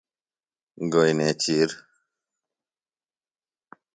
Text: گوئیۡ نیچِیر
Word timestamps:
گوئیۡ 0.91 1.15
نیچِیر 1.19 1.69